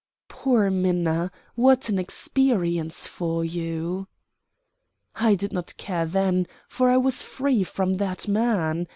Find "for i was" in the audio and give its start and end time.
6.67-7.21